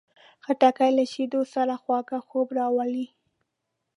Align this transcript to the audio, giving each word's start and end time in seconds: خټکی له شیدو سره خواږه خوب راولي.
خټکی 0.45 0.91
له 0.97 1.03
شیدو 1.11 1.41
سره 1.53 1.73
خواږه 1.81 2.19
خوب 2.27 2.47
راولي. 2.59 3.07